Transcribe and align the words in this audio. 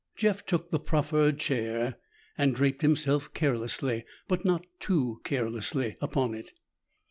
Jeff 0.15 0.43
took 0.43 0.71
the 0.71 0.79
proffered 0.79 1.37
chair 1.37 1.95
and 2.35 2.55
draped 2.55 2.81
himself 2.81 3.31
carelessly, 3.35 4.03
but 4.27 4.43
not 4.43 4.65
too 4.79 5.21
carelessly, 5.23 5.95
upon 6.01 6.33
it. 6.33 6.53